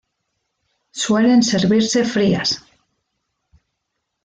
Suelen 1.01 1.43
servirse 1.49 2.03
frías. 2.15 2.57